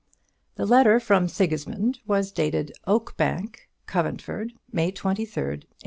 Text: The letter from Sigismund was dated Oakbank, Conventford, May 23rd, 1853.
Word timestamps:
The 0.55 0.65
letter 0.65 0.99
from 0.99 1.27
Sigismund 1.27 1.99
was 2.07 2.31
dated 2.31 2.71
Oakbank, 2.87 3.57
Conventford, 3.85 4.53
May 4.71 4.91
23rd, 4.91 5.67
1853. 5.67 5.67